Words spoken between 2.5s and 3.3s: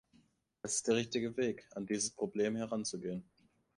heranzugehen.